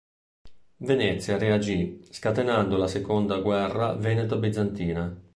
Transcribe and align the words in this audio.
Venezia 0.77 1.37
reagì 1.37 2.03
scatenando 2.09 2.75
la 2.75 2.87
seconda 2.87 3.37
guerra 3.37 3.93
veneto-bizantina. 3.93 5.15